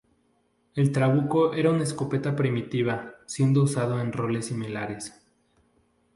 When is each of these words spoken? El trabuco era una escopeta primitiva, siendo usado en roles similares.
El 0.73 0.91
trabuco 0.91 1.53
era 1.53 1.69
una 1.69 1.83
escopeta 1.83 2.35
primitiva, 2.35 3.17
siendo 3.27 3.61
usado 3.61 4.01
en 4.01 4.11
roles 4.11 4.47
similares. 4.47 5.13